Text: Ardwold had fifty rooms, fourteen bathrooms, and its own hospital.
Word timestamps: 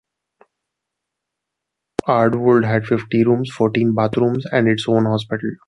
Ardwold 2.07 2.65
had 2.65 2.87
fifty 2.87 3.23
rooms, 3.23 3.51
fourteen 3.55 3.93
bathrooms, 3.93 4.47
and 4.51 4.67
its 4.67 4.85
own 4.89 5.05
hospital. 5.05 5.51